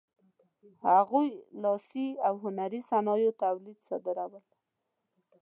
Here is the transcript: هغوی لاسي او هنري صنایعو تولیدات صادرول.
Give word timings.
هغوی 0.89 1.29
لاسي 1.63 2.07
او 2.27 2.33
هنري 2.43 2.79
صنایعو 2.91 3.37
تولیدات 3.41 3.79
صادرول. 3.87 4.43